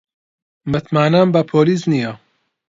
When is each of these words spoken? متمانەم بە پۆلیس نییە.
متمانەم 0.71 1.27
بە 1.33 1.41
پۆلیس 1.51 1.81
نییە. 1.91 2.11